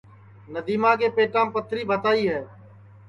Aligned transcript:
ندیما 0.53 0.91
کے 0.99 1.07
پیٹام 1.15 1.47
پتھری 1.53 1.83
بھتائی 1.89 2.23
ہے 2.29 2.41